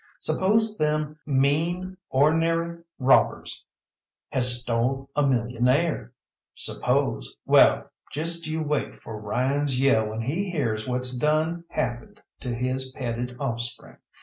Suppose 0.19 0.79
them 0.79 1.19
mean, 1.27 1.95
or'nary 2.09 2.81
robbers 2.97 3.65
has 4.31 4.59
stole 4.59 5.11
a 5.15 5.21
millionaire? 5.21 6.11
Suppose 6.55 7.35
well, 7.45 7.91
just 8.11 8.47
you 8.47 8.63
wait 8.63 8.95
for 8.95 9.21
Ryan's 9.21 9.79
yell 9.79 10.07
when 10.07 10.21
he 10.21 10.49
hears 10.49 10.87
what's 10.87 11.15
done 11.15 11.65
happened 11.69 12.19
to 12.39 12.51
his 12.55 12.91
petted 12.93 13.37
offspring. 13.39 13.97